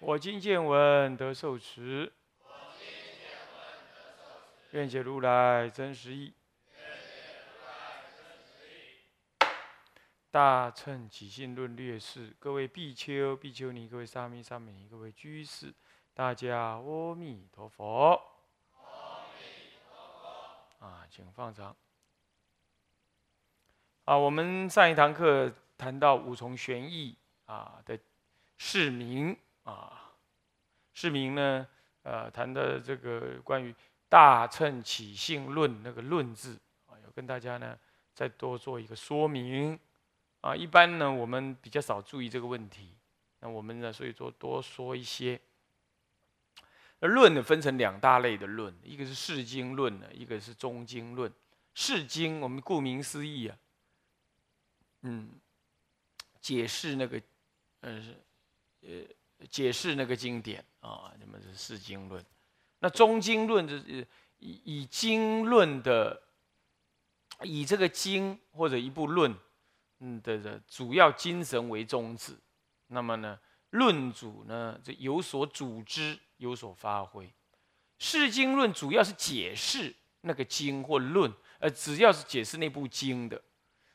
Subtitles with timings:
[0.00, 2.12] 我今见闻得受持，
[4.70, 6.32] 愿解如来真实义。
[10.30, 15.74] 大乘起信论略释，各位比丘、比丘尼，各位沙弥、沙弥尼，各位居士，
[16.14, 18.22] 大家阿弥陀佛。
[20.78, 21.74] 啊，请放长。
[24.04, 27.98] 啊，我们上一堂课谈到五重玄义啊的
[28.58, 29.36] 释名。
[29.68, 30.12] 啊，
[30.94, 31.66] 释名呢？
[32.04, 33.70] 呃，谈的这个关于
[34.08, 37.78] 《大乘起信论》那个“论”字啊，要跟大家呢
[38.14, 39.78] 再多做一个说明。
[40.40, 42.94] 啊，一般呢我们比较少注意这个问题，
[43.40, 45.38] 那我们呢所以说多说一些。
[47.00, 51.30] 那论呢分成两大类的论，一个是释经论呢，一个是中经论。
[51.74, 53.58] 释经我们顾名思义啊，
[55.02, 55.28] 嗯，
[56.40, 57.20] 解释那个，
[57.80, 58.02] 呃，
[58.80, 58.88] 呃。
[59.46, 62.24] 解释那个经典啊，那么是释经论。
[62.80, 64.06] 那中经论就是
[64.38, 66.20] 以以经论的，
[67.42, 69.32] 以这个经或者一部论，
[70.00, 72.36] 嗯的的主要精神为宗旨。
[72.88, 73.38] 那么呢，
[73.70, 77.32] 论主呢就有所组织，有所发挥。
[77.98, 83.40] 释经论主要是解释那个经或论，呃，只要是解释那部经的。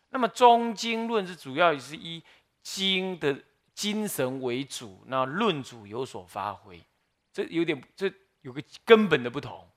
[0.10, 2.24] 那么中经论是主要是以
[2.62, 3.44] 经的。
[3.74, 6.82] 精神为主，那论主有所发挥，
[7.32, 9.68] 这有点，这有个根本的不同，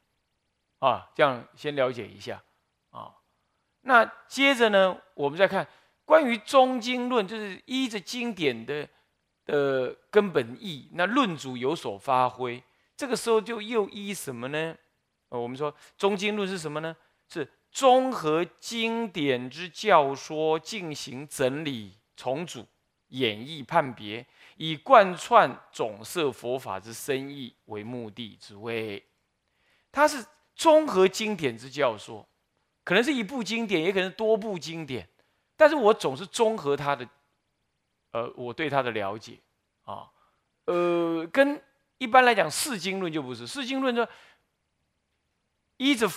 [0.80, 2.42] 啊，这样先了解一下，
[2.90, 3.14] 啊，
[3.80, 5.66] 那接着呢，我们再看
[6.04, 8.88] 关于中经论，就是依着经典的
[9.44, 12.62] 的根本意，那论主有所发挥，
[12.96, 14.76] 这个时候就又依什么呢？
[15.30, 16.94] 呃，我们说中经论是什么呢？
[17.28, 22.64] 是综合经典之教说进行整理重组。
[23.08, 29.04] 演绎判别，以贯穿总摄佛法之深意为目的之谓。
[29.92, 30.24] 它是
[30.54, 32.26] 综合经典之教说，
[32.84, 35.08] 可能是一部经典，也可能多部经典，
[35.56, 37.08] 但是我总是综合它的，
[38.10, 39.38] 呃，我对它的了解
[39.84, 40.10] 啊，
[40.64, 41.62] 呃，跟
[41.98, 44.06] 一般来讲四经论就不是四经论，就
[45.76, 46.10] 依着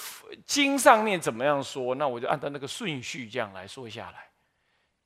[0.45, 4.31] 经上面怎么样说，那我就按照那个顺序这样来说下来，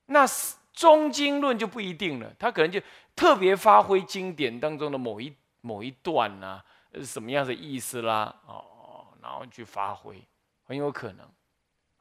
[0.06, 0.56] 那是。
[0.74, 2.82] 中经论就不一定了，他可能就
[3.16, 6.60] 特别发挥经典当中的某一某一段呐，
[7.04, 10.20] 什么样的意思啦，哦，然后去发挥，
[10.64, 11.28] 很有可能，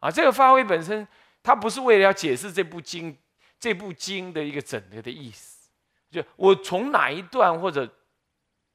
[0.00, 1.06] 啊，这个发挥本身，
[1.42, 3.14] 它不是为了要解释这部经
[3.60, 5.68] 这部经的一个整个的意思，
[6.10, 7.86] 就我从哪一段或者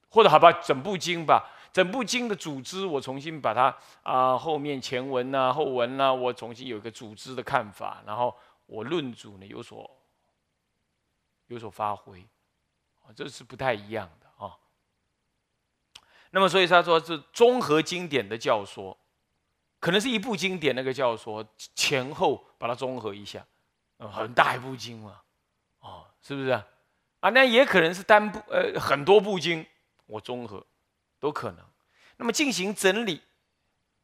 [0.10, 8.32] 或者好吧，整部经吧，整部经的组织，我重新把它啊后面前文呐后文呐，我重新有一个组织的看法，然后。
[8.68, 9.90] 我论主呢有所
[11.48, 12.22] 有所发挥，
[13.02, 14.56] 啊，这是不太一样的啊。
[16.32, 18.96] 那么，所以他说是综合经典的教说，
[19.80, 23.46] 可能是一部经典那个教说前后把它综合一下，
[23.98, 25.22] 很大一部经嘛，
[25.80, 26.68] 哦，是不是啊？
[27.22, 29.66] 啊，那也可能是单部呃很多部经
[30.06, 30.64] 我综合
[31.20, 31.66] 都可能。
[32.18, 33.22] 那么进行整理、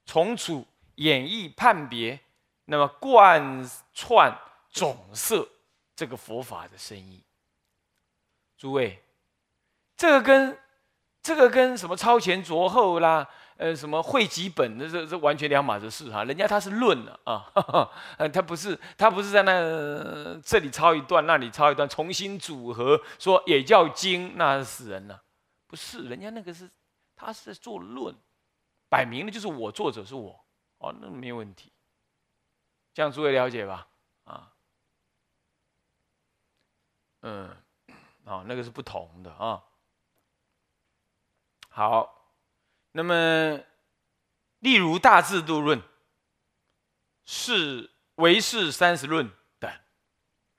[0.05, 2.19] 重组、演绎、判别，
[2.65, 4.33] 那么贯穿。
[4.73, 5.47] 总摄
[5.95, 7.23] 这个佛法的深意，
[8.57, 9.01] 诸位，
[9.95, 10.59] 这个跟
[11.21, 16.23] 这个跟什么超前着后啦，呃，什么汇集本的这这完全两码子事哈。
[16.23, 17.47] 人家他是论了啊，
[18.17, 25.23] 呃 他不是他不是在那这里抄一段，那里抄一段，重新组合说也叫经，那是死人了。
[25.67, 26.67] 不是，人家那个是
[27.15, 28.13] 他是在做论，
[28.89, 30.43] 摆明了就是我作者是我
[30.79, 31.71] 哦，那没有问题。
[32.91, 33.87] 这样诸位了解吧？
[34.23, 34.49] 啊。
[37.23, 37.49] 嗯，
[38.25, 39.63] 啊，那个是不同的啊。
[41.69, 42.35] 好，
[42.91, 43.59] 那么
[44.59, 45.81] 例如《大制度论》
[47.25, 49.27] 是《唯识三十论》
[49.57, 49.71] 等，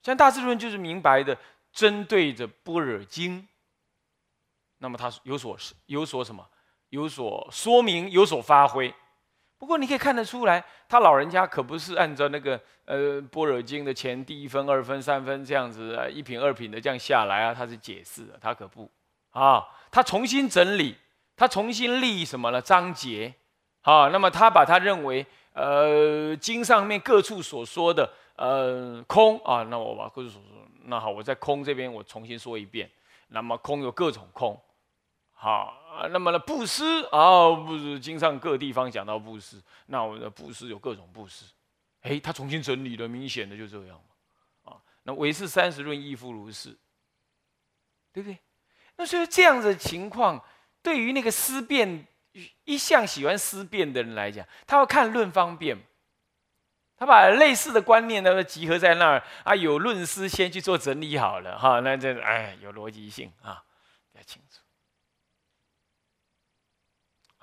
[0.02, 1.38] 像《大制论》就是明白的
[1.70, 3.42] 针对着《般若经》，
[4.78, 5.56] 那么它有所
[5.86, 6.50] 有所什么，
[6.88, 8.94] 有所说明，有所发挥。
[9.58, 18.90] 不过你可以看得出来，他老人家可不是按照那个呃《般若经》的前第一分、二分、三分这样子，一品、二品的这样下来啊，他是解释的，他可不
[19.30, 20.96] 啊，他重新整理，
[21.36, 22.60] 他重新立什么呢？
[22.60, 23.32] 章节
[23.82, 25.24] 啊，那么他把他认为
[25.54, 32.90] 呃经上面各处所说的呃空啊，那我把各处所说，那好，我在空这边我重新说一遍，
[33.28, 34.60] 那么空有各种空。
[35.44, 41.44] 好啊，那么呢，布施啊，不是经上各地方讲到布施，那我们的布施有各种布施，
[42.00, 46.74] 哎，他重新整理了，明显的就这样嘛，啊，那唯是三十论亦复如是，
[48.10, 48.38] 对不对？
[48.96, 50.42] 那所以这样的情况，
[50.82, 52.06] 对于那个思辨
[52.64, 55.76] 一向喜欢思辨的人来讲，他要看论方便，
[56.96, 63.62] 他把类似的观念呢集合在那儿啊，有论师先去做整理好了哈，那这哎有逻辑性啊，
[64.10, 64.60] 比较清楚。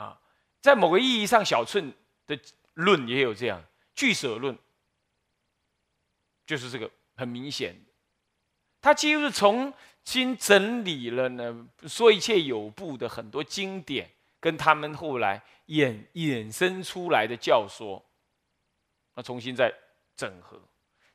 [0.02, 0.20] 啊
[0.62, 1.94] 在某个意义上，小寸
[2.28, 2.40] 的
[2.74, 3.64] 论也有这样，
[3.96, 4.58] 俱舍论
[6.46, 7.76] 就是这个很明显，
[8.82, 14.10] 他几乎是重新整理了呢，说一切有部的很多经典，
[14.40, 18.04] 跟他们后来衍衍生出来的教说，
[19.16, 19.74] 那重新再
[20.16, 20.60] 整合。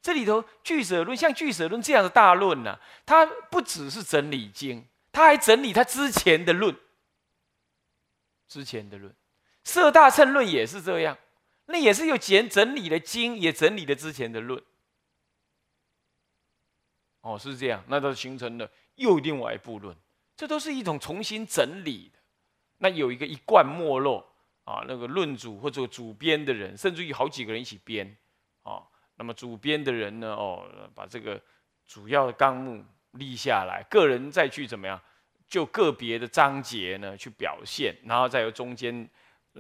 [0.03, 6.75] 这里头俱舍论，像俱舍论这样的大论呢，它不只是整理经，他还整理他之前的论，
[8.49, 9.15] 之前的论。
[9.65, 11.19] 色大乘论也是这样，
[11.67, 14.63] 那也是有简整理的经，也整理了之前的论。
[17.23, 19.97] 哦，是这样，那都形成了又另外一部论，
[20.37, 22.19] 这都是一种重新整理的。
[22.79, 24.25] 那有一个一贯没落
[24.65, 28.17] 啊，那个论主或者主编的人，甚至于好几个人一起编
[28.63, 28.83] 啊。
[29.17, 31.43] 那么主编的人呢，哦，把这个
[31.87, 35.01] 主要的纲目立下来，个人再去怎么样，
[35.49, 39.09] 就个别的章节呢去表现，然后再由中间。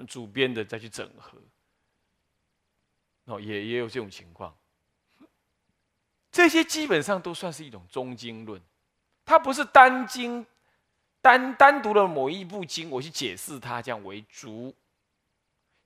[0.07, 1.39] 主编的再去整合，
[3.25, 4.55] 哦，也也有这种情况。
[6.31, 8.61] 这些基本上都算是一种中经论，
[9.25, 10.45] 它不是单经
[11.23, 14.75] 单单独的某一部经，我去解释它这样为主，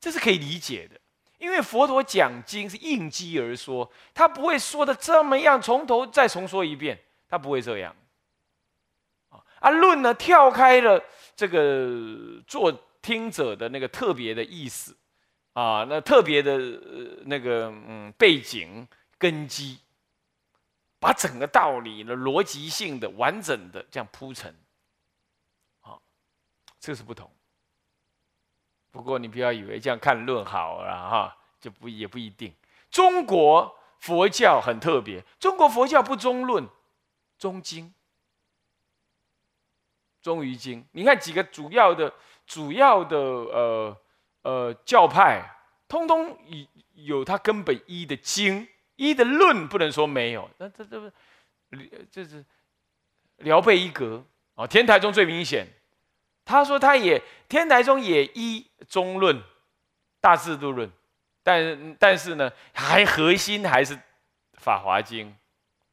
[0.00, 1.00] 这是可以理解的。
[1.38, 7.94] 因为佛陀讲经是应机而说，他不会说的这么样，从头再重说一遍，他不会这样。
[9.60, 11.02] 啊，论呢跳开了
[11.34, 12.76] 这个做。
[13.02, 14.94] 听者的那个特别的意思，
[15.54, 16.58] 啊，那特别的
[17.24, 18.86] 那个嗯背景
[19.16, 19.78] 根基，
[20.98, 24.54] 把整个道理的逻辑性的完整的这样铺陈，
[25.80, 26.02] 好，
[26.78, 27.30] 这是不同。
[28.90, 32.54] 不过你不要以为这样看论好了哈，就不也不一定。
[32.90, 36.68] 中国佛教很特别，中国佛教不中论，
[37.38, 37.94] 中经，
[40.22, 40.86] 中于经。
[40.92, 42.12] 你看几个主要的。
[42.46, 43.96] 主要的呃
[44.42, 45.40] 呃教派，
[45.86, 46.66] 通通有
[47.04, 50.50] 有它根本一的经一的论，不能说没有。
[50.58, 51.12] 那这这不，
[52.10, 52.44] 这是
[53.36, 54.24] 辽贝一格
[54.56, 55.64] 啊，天台中最明显。
[56.44, 59.40] 他说他也天台中也一中论，
[60.20, 60.90] 大制度论，
[61.44, 63.96] 但但是呢，还核心还是
[64.54, 65.36] 法华经。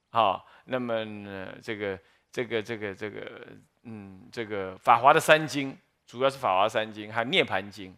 [0.10, 2.00] 好，那么呢，这个
[2.32, 3.48] 这个这个这个
[3.90, 5.78] 嗯，这个法华的三经。
[6.06, 7.92] 主要是《法华三经》还有《涅盘经》。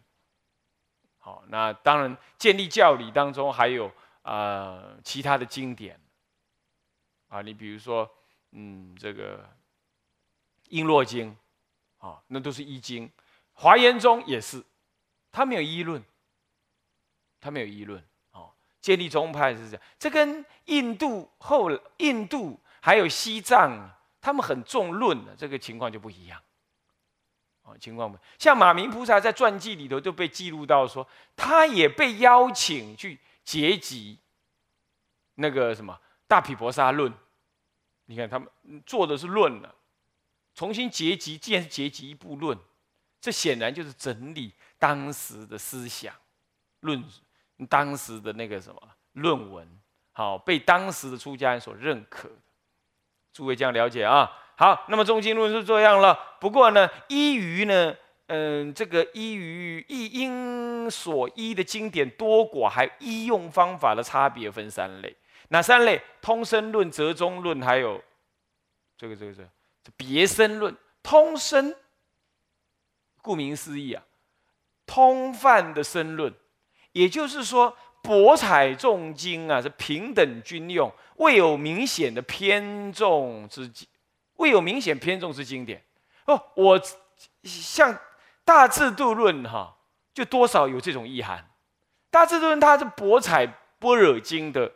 [1.18, 3.92] 好，那当然建立教理当中还有
[4.22, 6.00] 呃其他的经典
[7.28, 8.08] 啊，你比如说
[8.52, 9.38] 嗯这个
[10.70, 11.36] 《璎珞经》
[12.06, 13.10] 啊，那都是一经。
[13.52, 14.64] 华严中也是，
[15.30, 16.02] 他没有议论，
[17.40, 18.02] 他没有议论。
[18.32, 26.40] 哦，建立宗派是这样，这跟印度后印度还有西藏，他们很重论的这个情况就不一样。
[27.78, 34.18] 情况不像马明菩萨在传记里头都被记录到说，他也被邀请去结集
[35.36, 35.96] 那个什么
[36.26, 37.12] 大毗婆沙论。
[38.06, 38.48] 你看他们
[38.84, 39.72] 做的是论了，
[40.52, 42.58] 重新结集，既然是结集一部论，
[43.20, 46.12] 这显然就是整理当时的思想
[46.80, 47.04] 论，
[47.68, 52.28] 当时的那个什么论文，好被当时的出家人所认可。
[53.32, 54.30] 诸位这样了解啊？
[54.56, 56.36] 好，那么中经论是这样了。
[56.40, 57.94] 不过呢，依于呢，
[58.26, 65.16] 嗯，这个依于依因所依的经典多寡，还有医用方法的差别分三类。
[65.48, 66.00] 哪三类？
[66.20, 68.00] 通身论、折中论，还有
[68.96, 69.42] 这个这个这
[69.82, 70.76] 这别身论。
[71.02, 71.74] 通身，
[73.22, 74.02] 顾名思义啊，
[74.86, 76.32] 通泛的身论，
[76.92, 83.70] 也就是说，博采众经啊，是平等均用，未有明显的偏重之。
[84.36, 85.84] 未有明显偏重之经典
[86.24, 86.80] 哦，我
[87.42, 87.94] 像
[88.42, 89.76] 大制度论哈，
[90.14, 91.46] 就多少有这种意涵。
[92.08, 93.46] 大智度论它是博采
[93.78, 94.72] 般若经的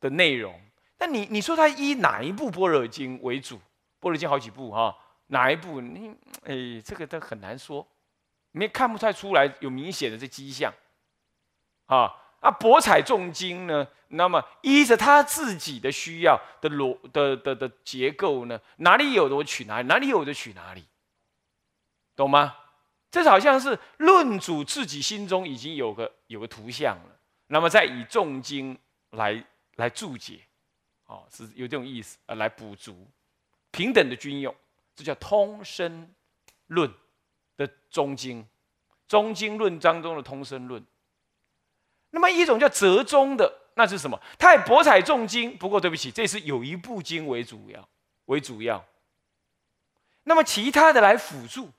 [0.00, 0.58] 的内容。
[0.98, 3.60] 那你你说它以哪一部般若经为主？
[4.00, 4.96] 般若经好几部哈，
[5.26, 5.82] 哪一部？
[5.82, 7.86] 你哎，这个都很难说，
[8.52, 10.72] 你也看不太出来有明显的这迹象。
[11.84, 13.86] 啊啊，博采众经呢？
[14.08, 18.60] 那么依着他自己的需要的逻的的的结构呢？
[18.76, 20.84] 哪里有的我取哪里，哪里有的取哪里，
[22.14, 22.56] 懂吗？
[23.10, 28.78] 这好像是论主自己心中已经有个有个图像了，那么再以众经
[29.10, 30.40] 来来注解，
[31.06, 33.08] 哦，是有这种意思啊，来补足
[33.72, 34.54] 平等的均用，
[34.94, 36.14] 这叫通身
[36.68, 36.92] 论
[37.56, 38.46] 的中经，
[39.08, 40.84] 中经论章中的通身论。
[42.16, 44.18] 那么一种叫折中的，那是什么？
[44.38, 47.86] 它也博采众经，不过对不起，这是有一部经为主要，
[48.24, 48.82] 为主要。
[50.22, 51.70] 那么其他的来辅助，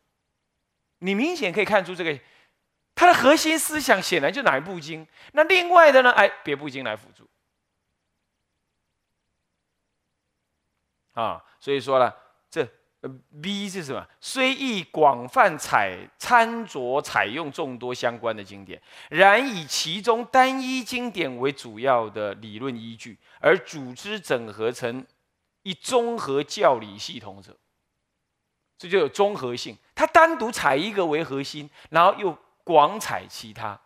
[1.00, 2.20] 你明显可以看出这个，
[2.94, 5.08] 它的核心思想显然就哪一部经。
[5.34, 6.12] 那另外的呢？
[6.12, 7.28] 哎，别部经来辅助。
[11.14, 12.14] 啊，所以说呢
[12.52, 12.64] 这。
[13.42, 14.08] B 是什么？
[14.20, 25.06] 虽亦广泛采参酌采用众多相关的经典，然以其中单一经典为主要的理论依据，而组织整合成
[25.64, 27.58] 一综合教理系统者，
[28.78, 29.78] 这就有综合性。
[29.94, 33.80] 它单独采一个为核心，然后又广采其他。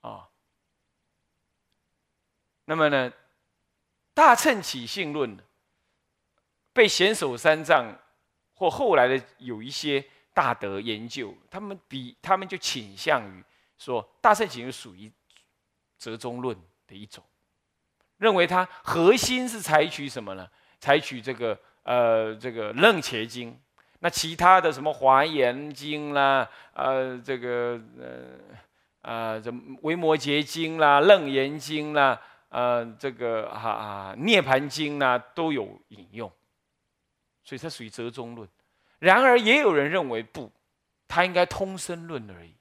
[0.00, 0.28] 啊，
[2.64, 3.12] 那么呢？
[4.12, 5.38] 大乘起信论
[6.72, 7.96] 被贤首三藏
[8.54, 13.42] 或后来的有一些大德研究，他们比他们就倾向于
[13.78, 15.10] 说大乘起信属于
[15.98, 17.24] 折中论的一种，
[18.18, 20.48] 认为它核心是采取什么呢？
[20.78, 23.58] 采取这个呃这个楞伽经，
[24.00, 29.52] 那其他的什么华严经啦，呃这个呃啊这
[29.82, 32.20] 维摩诘经啦，楞严经啦。
[32.50, 36.30] 呃，这个哈啊，《涅盘经》呢都有引用，
[37.42, 38.48] 所以它属于折中论。
[38.98, 40.52] 然而，也有人认为不，
[41.08, 42.54] 它应该通身论而已，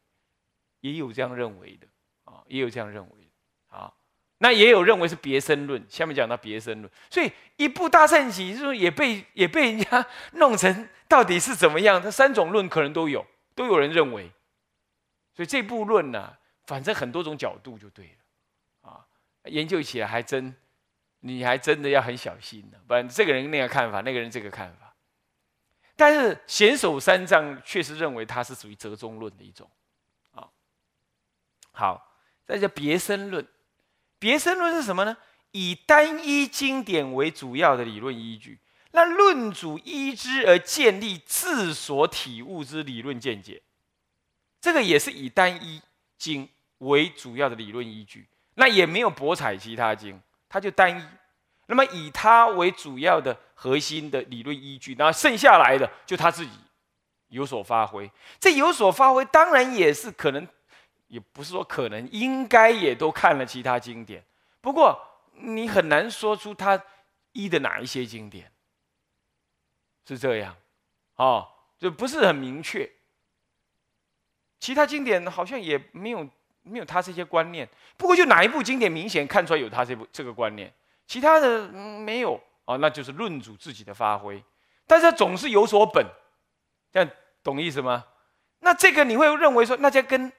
[0.82, 1.88] 也有这样认为的
[2.24, 3.32] 啊，也有这样认为
[3.68, 3.92] 啊。
[4.38, 12.02] 那也有认为是别身论，下面讲到别身论，所以一部大圣集是也被也被人家 弄成到底是怎么样？
[12.02, 14.32] 这三种论可能都有，都有人认为。
[15.34, 18.12] 所以这部论呢，反正很多种角度就对了。
[19.50, 20.56] 研究起来还真，
[21.20, 24.96] 你还真的要很小心呢，不然这个人那个看法，那个人这个看法。
[25.96, 29.70] 但是显首三藏确实认为它是属于折中论的一种，
[30.32, 30.48] 啊，
[31.72, 32.16] 好，
[32.46, 33.46] 再叫别生论。
[34.18, 35.18] 别生论是什么呢？
[35.52, 38.60] 以单一经典为主要的理论依据，
[38.92, 43.62] 那论主依之而建立自所体悟之理论见解。
[44.62, 45.82] 这个也是以单一
[46.18, 46.48] 经
[46.80, 48.28] 为主要的理论依据。
[48.60, 51.02] 那也没有博采其他经，它就单一。
[51.68, 56.52] 那么以它为主要的核心的理论依据，然后剩下来的就他自己
[57.30, 58.12] 有所发挥。
[58.38, 60.46] 这有所发挥，当然也是可能，
[61.08, 64.22] 也不是说可能，应该也都看了其他经典。
[64.60, 65.00] 不过
[65.36, 66.84] 你很难说出他
[67.32, 68.52] 依的哪一些经典，
[70.06, 70.54] 是这样，
[71.16, 71.48] 哦，
[71.78, 72.92] 就不是很明确。
[74.60, 76.28] 其他经典好像也没有。
[76.64, 80.72] 没有他这些观念，不过就哪一部经典明显看出来有他这部这个观念，
[81.08, 84.44] 其他的没有啊，那就是论主自己的发挥，
[84.86, 86.06] 但是总是有所本，
[86.92, 87.10] 这样
[87.44, 88.06] 懂意思吗？
[88.60, 90.32] 那这个你会认为说，那这跟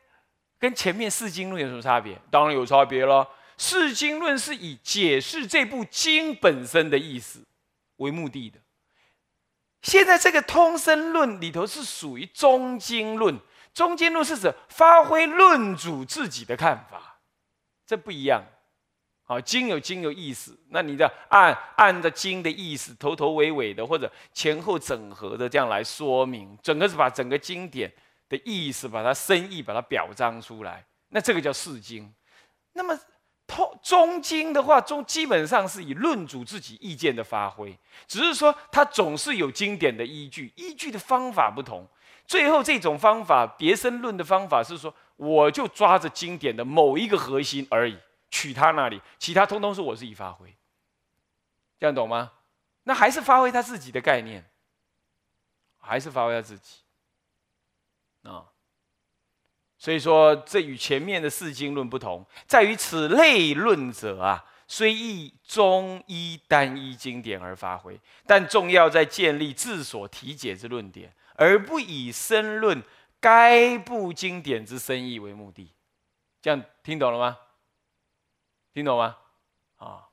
[0.59, 2.17] 跟前面四经论有什么差别？
[2.31, 3.29] 当然有差别了。
[3.57, 7.45] 四经论是以解释这部经本身的意思
[7.97, 8.59] 为目的的，
[9.83, 13.39] 现在这个通身论里头是属于中经论。
[13.73, 17.19] 中间路是指发挥论主自己的看法，
[17.87, 18.45] 这不一样。
[19.23, 27.93] 好，经有经有意思，那你的按按着经的意思，头头尾尾的或者前后整合的这样来说明，整个是把整个经典
[28.29, 32.13] 的意思，把它深意把它表彰出来，那这个叫释经。
[32.73, 32.99] 那么
[33.47, 41.89] 通中经的话，中基本上是以论主自己意见的发挥，只是说它总是有经典的依据，依据的方法不同。
[42.31, 47.99] 最后这种方法，别生论的方法是说，我就抓着经典的某一个核心而已，
[48.31, 50.57] 取他那里，其他通通是我自己发挥。
[51.81, 52.31] 这样懂吗？
[52.85, 54.49] 那还是发挥他自己的概念，
[55.81, 56.77] 还是发挥他自己
[58.23, 58.47] 啊。
[59.77, 71.13] 所以说，这与前面的四经论不同，在于此类论者啊，虽以中医单一经典而发挥，但重要在建立自所体解之论点。
[71.41, 72.83] 而不以申论
[73.19, 75.75] 该部经典之深意为目的。
[76.43, 77.39] 这样听懂了吗？
[78.75, 79.17] 听懂吗？
[79.77, 80.11] 啊，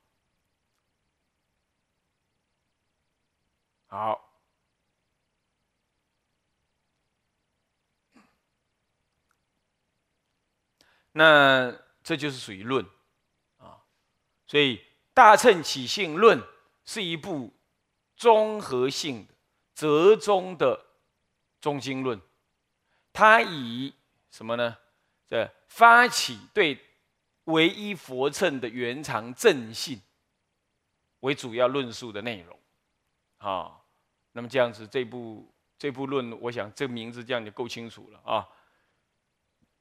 [3.87, 4.23] 好。
[11.11, 12.85] 那这就是属于论
[13.57, 13.83] 啊，
[14.45, 14.77] 所以
[15.13, 16.39] 《大乘起信论》
[16.85, 17.53] 是一部
[18.15, 19.33] 综合性的、
[19.75, 20.86] 折中的
[21.59, 22.21] 中经论。
[23.13, 23.93] 它以
[24.29, 24.77] 什么呢？
[25.27, 26.79] 这发起对
[27.45, 30.01] 唯一佛乘的圆常正信
[31.19, 32.59] 为主要论述的内容
[33.37, 33.81] 啊。
[34.31, 38.47] 那么这样子，这部这部论，我想这名字这样就够清楚了啊。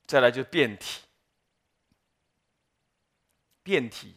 [0.06, 1.02] 再来就辩体。
[3.62, 4.16] 辩体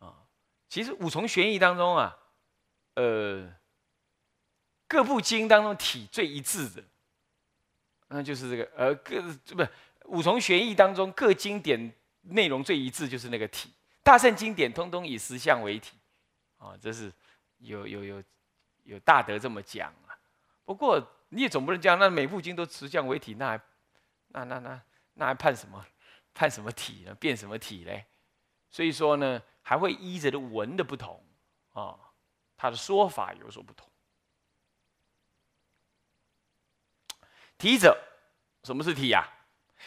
[0.00, 0.26] 啊，
[0.68, 2.18] 其实五重玄义当中啊，
[2.94, 3.54] 呃，
[4.88, 6.82] 各部经当中体最一致的，
[8.08, 9.22] 那就是这个呃各
[9.54, 9.68] 不是
[10.06, 11.92] 五重玄义当中各经典
[12.22, 13.70] 内容最一致就是那个体，
[14.02, 15.96] 大圣经典通通以实相为体
[16.56, 17.12] 啊，这是
[17.58, 18.22] 有有有
[18.84, 20.16] 有大德这么讲啊。
[20.64, 23.60] 不过你也总不能讲那每部经都实相为体，那还
[24.28, 24.82] 那那那
[25.14, 25.84] 那还判什么？
[26.34, 27.12] 判什么体呢？
[27.16, 28.04] 变什么体嘞？
[28.70, 31.20] 所以说呢，还会依着的文的不同
[31.72, 31.98] 啊，
[32.56, 33.87] 他的说法有所不同。
[37.58, 37.98] 体者，
[38.62, 39.28] 什么是体呀？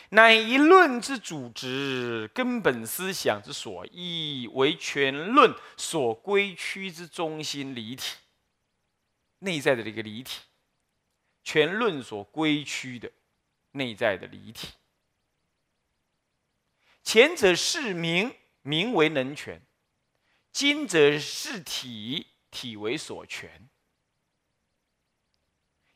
[0.09, 8.17] 乃一论之主旨，根本思想之所依，为全论所归趋之中心离体，
[9.39, 10.41] 内在的这个离体，
[11.43, 13.09] 全论所归趋的
[13.71, 14.67] 内在的离体。
[17.03, 19.59] 前者是名，名为能权；
[20.51, 23.69] 今者是体，体为所权。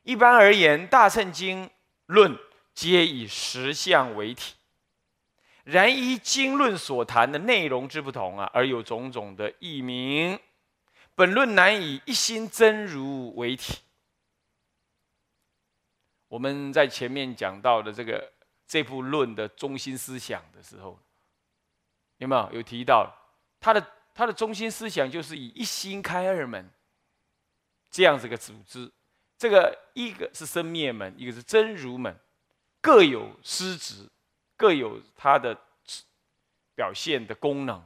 [0.06, 1.68] 一般而言，《大乘经》
[2.06, 2.38] 论
[2.74, 4.54] 皆以实相为体，
[5.66, 10.40] 然依经论所谈的内容之不同啊，而有种种的异名。
[11.14, 13.80] 本论难以一心真如为体。
[16.28, 18.32] 我们在前面讲到的这个。
[18.68, 21.00] 这部论的中心思想的时候，
[22.18, 23.16] 有没有有提到
[23.60, 26.68] 他的他的中心思想就是以一心开二门
[27.92, 28.92] 这样子个组织，
[29.38, 32.18] 这个一个是生灭门，一个是真如门，
[32.82, 34.10] 各有师职，
[34.56, 35.58] 各有它的
[36.74, 37.84] 表现的功能，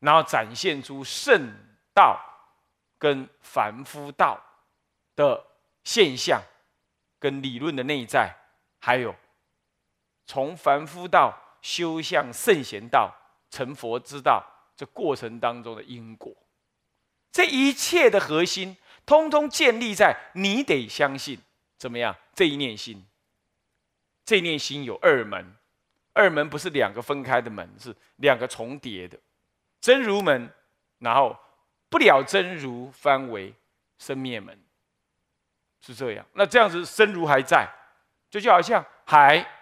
[0.00, 1.54] 然后展现出圣
[1.94, 2.18] 道
[2.98, 4.42] 跟凡夫道
[5.14, 5.44] 的
[5.84, 6.42] 现象
[7.18, 8.34] 跟理论的内在，
[8.78, 9.14] 还有。
[10.26, 13.14] 从凡夫道修向圣贤道、
[13.48, 16.34] 成佛之道，这过程当中的因果，
[17.30, 18.76] 这一切的核心，
[19.06, 21.38] 通通建立在你得相信
[21.78, 22.14] 怎么样？
[22.34, 23.06] 这一念心，
[24.24, 25.54] 这一念心有二门，
[26.12, 29.16] 二门不是两个分开的门，是两个重叠的
[29.80, 30.52] 真如门，
[30.98, 31.38] 然后
[31.88, 33.54] 不了真如翻为
[33.98, 34.58] 生灭门，
[35.80, 36.26] 是这样。
[36.34, 37.66] 那这样子真如还在，
[38.28, 39.52] 就就好像海。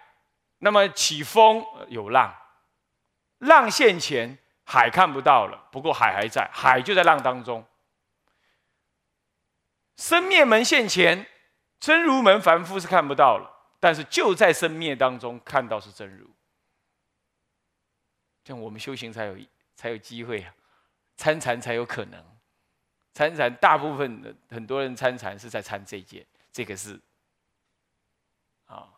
[0.59, 2.33] 那么起风有浪，
[3.39, 5.67] 浪现前，海看不到了。
[5.69, 7.63] 不过海还在，海就在浪当中。
[9.97, 11.27] 生灭门现前，
[11.79, 16.29] 真如门凡夫是看不到了，但是就在生灭当中看到是真如。
[18.43, 19.37] 这样我们修行才有
[19.75, 20.53] 才有机会啊，
[21.15, 22.23] 参禅才有可能。
[23.13, 26.99] 参禅大部分的很多人参禅是在参这件，这个是
[28.65, 28.89] 啊。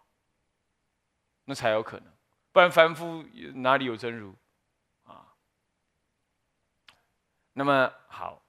[1.46, 2.12] 那才有可能，
[2.52, 4.36] 不然凡夫哪里有真如
[5.04, 5.34] 啊？
[7.54, 8.42] 那么好，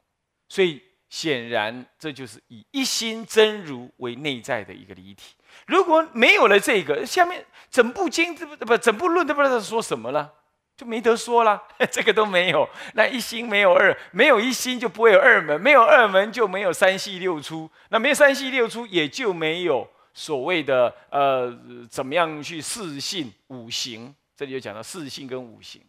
[0.48, 5.34] 所以显然这就是以一心真如为内在的一个离体。
[5.66, 10.30] 如果没有了这个，下面整部经不不整部论都不知道说什么了，
[10.76, 11.62] 就没得说了。
[11.90, 19.88] 这个都没有，那一心没有二，没有一心就不会有二门，没有二门就没有三系六出，那没有三系六出也就没有。
[20.14, 21.56] 所谓的呃，
[21.88, 24.14] 怎么样去四信五行？
[24.36, 25.80] 这里就讲到四信跟五行，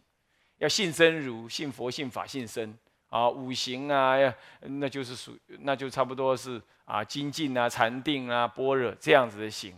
[0.58, 2.76] 要信真如、信佛、信法、信身
[3.10, 3.28] 啊。
[3.28, 4.16] 五行啊，
[4.62, 9.76] 那就是属，那就差不多是啊，精进啊、禅定啊、般若这样子的行，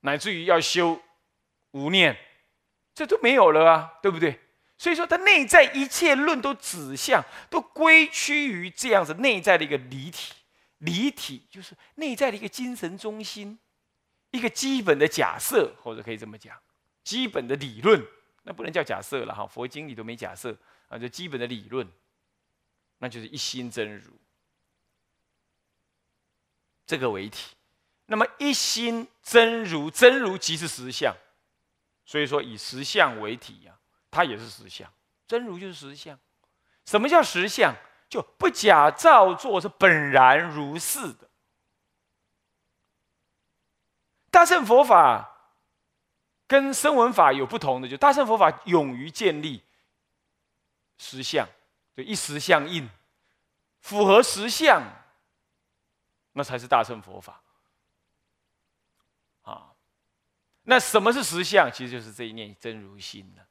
[0.00, 1.00] 乃至于要修
[1.70, 2.16] 无念，
[2.94, 4.38] 这都没有了啊，对不对？
[4.76, 10.34] 所以说，它内在一切论都指向，都归趋于这样子内在的一个离体。
[10.78, 13.58] 离体就是内在的一个精神中心，
[14.30, 16.56] 一个基本的假设，或者可以这么讲，
[17.04, 18.02] 基本的理论，
[18.44, 19.46] 那不能叫假设了哈。
[19.46, 20.56] 佛经里都没假设
[20.90, 21.90] 啊，就基本的理论，
[22.98, 24.12] 那就是一心真如，
[26.84, 27.56] 这个为体。
[28.06, 31.16] 那么一心真如，真如即是实相，
[32.04, 33.78] 所以说以实相为体呀，
[34.10, 34.92] 它也是实相，
[35.26, 36.18] 真如就是实相。
[36.84, 37.74] 什么叫实相？
[38.08, 41.30] 就不假造作，是本然如是的。
[44.32, 45.54] 大乘佛法
[46.48, 49.62] 跟声闻法有不同的，就大乘佛法勇于建立
[51.02, 51.48] 实相，
[51.96, 52.86] 就一实相应，
[53.80, 54.82] 符合实相，
[56.34, 57.42] 那才是大乘佛法。
[59.40, 59.72] 啊，
[60.64, 61.72] 那什么是实相？
[61.72, 63.48] 其实就是这一念真如心了。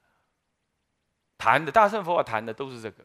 [1.40, 3.04] 谈的大乘佛法谈的都是这个。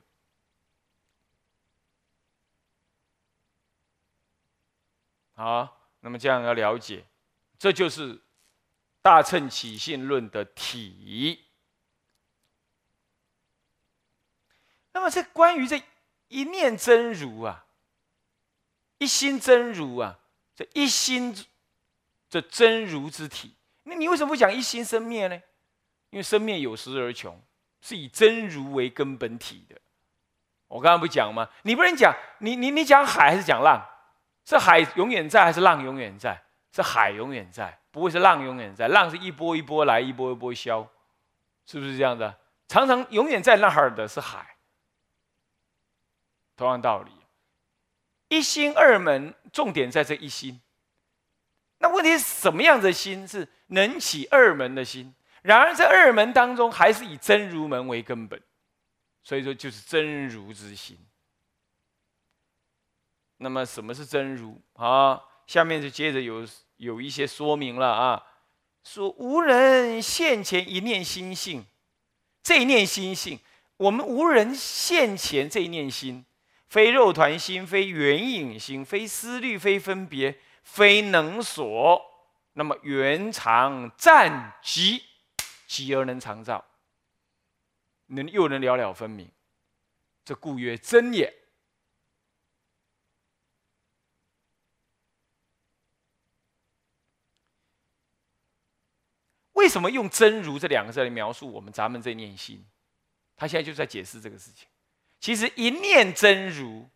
[5.36, 7.06] 好，那么这样要了解。
[7.58, 8.20] 这就是
[9.00, 11.46] 大乘起信论的体。
[14.94, 15.82] 那么，这关于这
[16.28, 17.66] 一念真如啊，
[18.96, 20.18] 一心真如啊，
[20.54, 21.36] 这一心
[22.30, 25.34] 这真如之体，那你为什么不讲一心生灭呢？
[26.10, 27.38] 因为生灭有时而穷，
[27.82, 29.76] 是以真如为根本体的。
[30.68, 31.50] 我刚刚不讲吗？
[31.62, 33.84] 你不能讲，你你你讲海还是讲浪？
[34.44, 36.40] 是海永远在还是浪永远在？
[36.72, 38.88] 是海永远在，不会是浪永远在。
[38.88, 40.88] 浪是一波一波来，一波一波消，
[41.66, 42.38] 是不是这样的？
[42.68, 44.53] 常常永远在那儿的是海。
[46.56, 47.10] 同样道理，
[48.28, 50.60] 一心二门，重点在这一心。
[51.78, 55.14] 那问题是什么样的心是能起二门的心？
[55.42, 58.40] 然而在二门当中，还是以真如门为根本，
[59.22, 60.98] 所以说就是真如之心。
[63.38, 65.22] 那么什么是真如啊？
[65.46, 66.46] 下面就接着有。
[66.76, 68.26] 有一些说明了啊，
[68.82, 71.64] 说无人现前一念心性，
[72.42, 73.38] 这一念心性，
[73.76, 76.26] 我们无人现前这一念心，
[76.74, 82.02] 非肉团心，非缘影心，非思虑，非分别，非能所，
[82.54, 85.04] 那么原常暂即，
[85.68, 86.64] 即而能常照，
[88.06, 89.30] 能又能了了分明，
[90.24, 91.32] 这故曰真也。
[99.52, 102.66] 为什么用“真如”这两个字来描述我们咱们这念心？
[103.36, 104.66] 他现在就在解释这个事情。
[105.24, 106.86] 其实一念真如，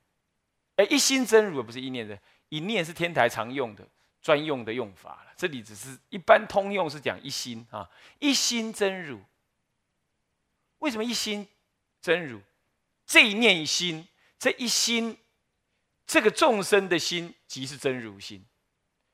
[0.76, 3.88] 哎，一心真如不是一念的，一念是天台常用的
[4.20, 5.32] 专用的用法了。
[5.34, 7.88] 这里只是一般通用是讲一心啊，
[8.18, 9.18] 一心真如。
[10.80, 11.48] 为什么一心
[12.02, 12.38] 真如？
[13.06, 14.06] 这一念心，
[14.38, 15.16] 这一心，
[16.06, 18.44] 这个众生的心即是真如心。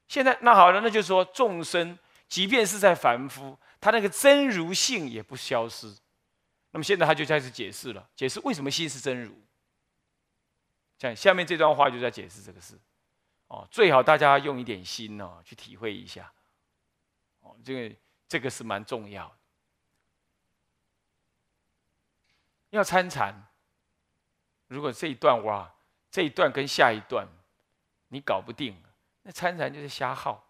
[0.09, 1.97] 现在那好了，那就是说众生。
[2.27, 5.95] 即便是在凡夫，他那个真如性也不消失。
[6.75, 9.33] 那么现在他就开始解释了，解释为什么心是真如。
[10.99, 12.77] 讲下面这段话就在解释这个事。
[13.47, 16.33] 哦，最好大家用一点心哦，去体会一下。
[17.43, 19.35] 哦，这个这个是蛮重要的。
[22.71, 23.47] 要参禅，
[24.67, 25.73] 如果这一段哇，
[26.11, 27.25] 这一段跟下一段
[28.09, 28.77] 你搞不定，
[29.23, 30.45] 那参禅就是瞎耗。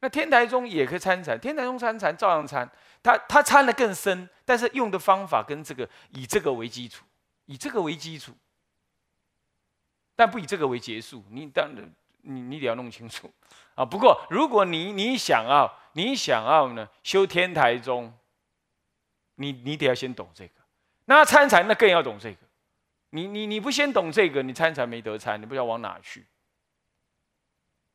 [0.00, 2.68] 那天台宗也可以参禅，天台宗参禅照样参，
[3.02, 7.04] 他他参的更深，但是用的方法跟这个以这个为基础，
[7.44, 8.32] 以这个为基础，
[10.16, 11.22] 但不以这个为结束。
[11.28, 13.30] 你当然你你得要弄清楚
[13.74, 13.84] 啊。
[13.84, 18.12] 不过如果你你想要你想要呢修天台宗，
[19.34, 20.54] 你你得要先懂这个。
[21.04, 22.38] 那参禅那更要懂这个。
[23.10, 26.26] 你你你不先懂这个，你参禅没得参，你不知道往哪去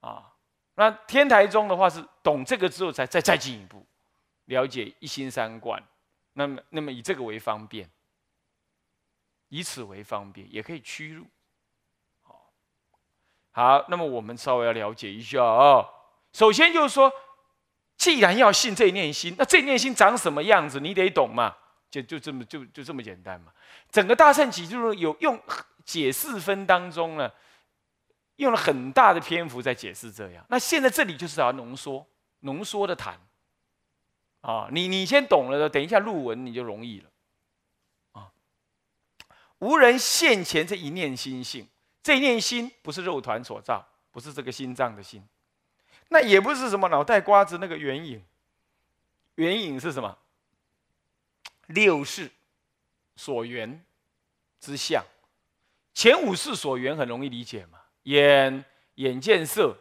[0.02, 0.35] 啊。
[0.78, 3.86] 那天台宗的话是懂这个之后，才再再进一步
[4.46, 5.82] 了解一心三观，
[6.34, 7.90] 那么那么以这个为方便，
[9.48, 11.26] 以此为方便，也可以屈入。
[12.24, 12.52] 好，
[13.52, 15.88] 好，那么我们稍微要了解一下啊。
[16.34, 17.10] 首先就是说，
[17.96, 21.56] 既然要信这一念心，那这一念心长什么样子，你得懂嘛，
[21.90, 23.54] 就就这么就就这么简单嘛。
[23.90, 25.42] 整个大圣起就是有用
[25.86, 27.32] 解释分当中呢。
[28.38, 32.06] 用了很大的篇幅在解释这样，那现在这里就是要浓缩、
[32.42, 33.18] 浓缩的谈，
[34.42, 37.10] 啊，你你先懂了，等一下入文你就容易了，
[38.12, 38.32] 啊，
[39.60, 41.68] 无人现前这一念心性，
[42.04, 45.26] 这一念心不是肉团所造，不是这个心脏的心，
[46.10, 48.22] 那也不是什么脑袋瓜子那个圆影，
[49.36, 50.18] 圆影是什么？
[51.68, 52.30] 六世
[53.16, 53.84] 所缘
[54.60, 55.04] 之相，
[55.94, 57.80] 前五世所缘很容易理解嘛。
[58.06, 58.66] 眼
[58.96, 59.78] 眼见色，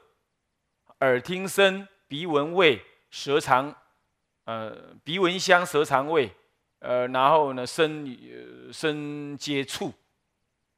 [1.01, 3.75] 耳听声，鼻闻味，舌尝，
[4.45, 6.35] 呃，鼻闻香，舌尝味，
[6.79, 9.93] 呃，然后呢，身身接触，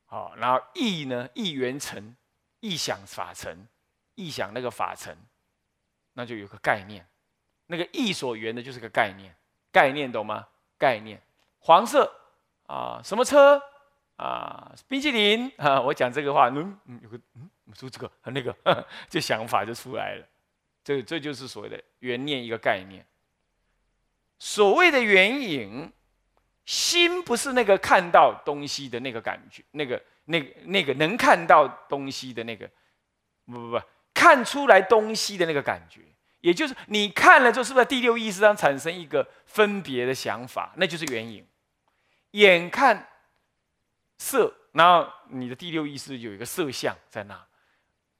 [0.06, 2.16] 好，然后意呢，意缘成，
[2.60, 3.66] 意想法成，
[4.16, 5.16] 意想那个法成，
[6.14, 7.06] 那就有个概念，
[7.66, 9.34] 那个意所缘的就是个概念，
[9.70, 10.48] 概念懂吗？
[10.76, 11.22] 概念，
[11.60, 12.12] 黄色
[12.66, 13.62] 啊，什么车？
[14.16, 18.54] 啊，冰淇淋 啊，我讲这个话，嗯，有个嗯，说这个和那个，
[19.08, 20.26] 这想法就出来了，
[20.82, 23.04] 这这就是所谓的原念一个概念。
[24.38, 25.90] 所谓的缘影，
[26.64, 32.68] 心不是那个看到东西的那个感觉，那个、那、那个能看到东西的那个，
[33.46, 33.80] 不不不，
[34.12, 36.00] 看出来东西的那个感觉，
[36.40, 40.72] 也就是你看了之后，是不是第六意识上产生一个分别的想法？
[40.76, 41.46] 那就是缘影。
[42.32, 43.08] 眼看
[44.18, 47.34] 色，然后你的第六意识有一个色相在那；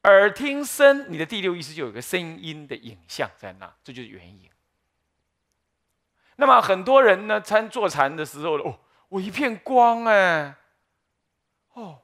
[0.03, 4.49] 耳听声，你的第六意识就有一个声音的影像在那，这就是原影。
[6.35, 8.79] 那么很多人呢，参坐禅的时候，哦，
[9.09, 10.55] 我一片光哎，
[11.73, 11.99] 哦，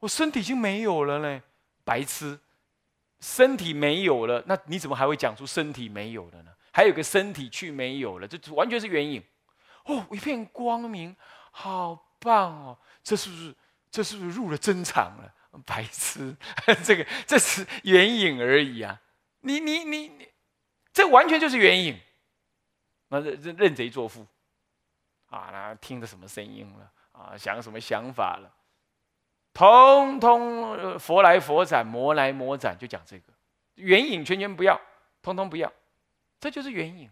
[0.00, 1.42] 我身体已经没有了嘞，
[1.84, 2.38] 白痴，
[3.20, 6.50] 身体没有了，那你怎么还会讲出身体没有了呢？
[6.72, 9.22] 还有个身体去没有了，这完全是原因。
[9.84, 11.14] 哦，一片光明，
[11.52, 13.54] 好棒哦，这是不是
[13.90, 15.32] 这是不是入了真场了？
[15.64, 16.34] 白痴，
[16.82, 19.00] 这个这是原影而已啊，
[19.42, 20.28] 你你你你，
[20.92, 22.00] 这完全就是原影。
[23.08, 24.26] 那认认认贼作父，
[25.26, 26.90] 啊，那听着什么声音了？
[27.12, 28.50] 啊，想什么想法了？
[29.52, 33.32] 通通佛来佛斩，魔来魔斩，就讲这个，
[33.76, 34.80] 缘影全全不要，
[35.22, 35.72] 通通不要，
[36.40, 37.02] 这就是缘影。